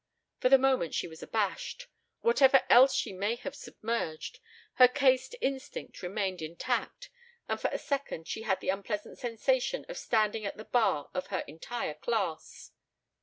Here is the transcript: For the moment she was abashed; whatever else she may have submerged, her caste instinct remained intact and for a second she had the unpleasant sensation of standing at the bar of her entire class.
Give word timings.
For 0.39 0.49
the 0.49 0.57
moment 0.57 0.95
she 0.95 1.07
was 1.07 1.21
abashed; 1.21 1.85
whatever 2.21 2.63
else 2.71 2.95
she 2.95 3.13
may 3.13 3.35
have 3.35 3.53
submerged, 3.53 4.39
her 4.77 4.87
caste 4.87 5.35
instinct 5.41 6.01
remained 6.01 6.41
intact 6.41 7.11
and 7.47 7.61
for 7.61 7.69
a 7.71 7.77
second 7.77 8.27
she 8.27 8.41
had 8.41 8.61
the 8.61 8.69
unpleasant 8.69 9.19
sensation 9.19 9.85
of 9.87 9.99
standing 9.99 10.43
at 10.43 10.57
the 10.57 10.65
bar 10.65 11.11
of 11.13 11.27
her 11.27 11.43
entire 11.45 11.93
class. 11.93 12.71